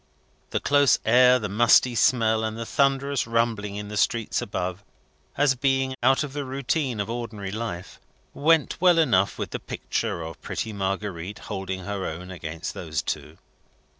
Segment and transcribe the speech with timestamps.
[0.49, 4.83] The close air, the musty smell, and the thunderous rumbling in the streets above,
[5.37, 7.99] as being, out of the routine of ordinary life,
[8.33, 13.37] went well enough with the picture of pretty Marguerite holding her own against those two.